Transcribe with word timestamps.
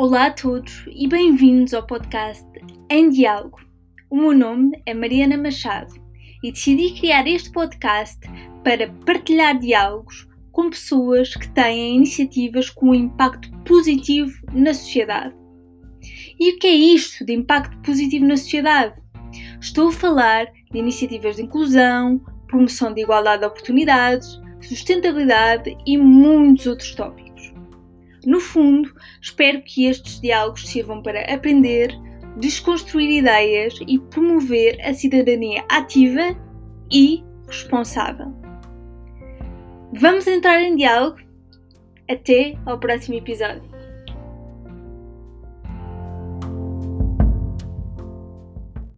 Olá 0.00 0.26
a 0.26 0.30
todos 0.30 0.84
e 0.92 1.08
bem-vindos 1.08 1.74
ao 1.74 1.84
podcast 1.84 2.46
Em 2.88 3.10
Diálogo. 3.10 3.58
O 4.08 4.16
meu 4.16 4.32
nome 4.32 4.80
é 4.86 4.94
Mariana 4.94 5.36
Machado 5.36 5.92
e 6.40 6.52
decidi 6.52 6.94
criar 7.00 7.26
este 7.26 7.50
podcast 7.50 8.20
para 8.62 8.92
partilhar 9.04 9.58
diálogos 9.58 10.28
com 10.52 10.70
pessoas 10.70 11.34
que 11.34 11.48
têm 11.48 11.96
iniciativas 11.96 12.70
com 12.70 12.90
um 12.90 12.94
impacto 12.94 13.50
positivo 13.64 14.32
na 14.52 14.72
sociedade. 14.72 15.34
E 16.38 16.52
o 16.54 16.58
que 16.60 16.68
é 16.68 16.74
isto 16.76 17.26
de 17.26 17.32
impacto 17.32 17.76
positivo 17.78 18.24
na 18.24 18.36
sociedade? 18.36 18.94
Estou 19.60 19.88
a 19.88 19.92
falar 19.92 20.44
de 20.70 20.78
iniciativas 20.78 21.34
de 21.34 21.42
inclusão, 21.42 22.24
promoção 22.46 22.94
de 22.94 23.02
igualdade 23.02 23.40
de 23.40 23.48
oportunidades, 23.48 24.40
sustentabilidade 24.60 25.76
e 25.84 25.98
muitos 25.98 26.68
outros 26.68 26.94
tópicos. 26.94 27.27
No 28.28 28.40
fundo, 28.40 28.94
espero 29.22 29.62
que 29.62 29.86
estes 29.86 30.20
diálogos 30.20 30.68
sirvam 30.68 31.02
para 31.02 31.22
aprender, 31.32 31.98
desconstruir 32.36 33.08
ideias 33.08 33.80
e 33.88 33.98
promover 33.98 34.78
a 34.82 34.92
cidadania 34.92 35.64
ativa 35.66 36.36
e 36.92 37.24
responsável. 37.46 38.30
Vamos 39.94 40.26
entrar 40.26 40.60
em 40.60 40.76
diálogo? 40.76 41.16
Até 42.06 42.54
ao 42.66 42.78
próximo 42.78 43.16
episódio. 43.16 43.62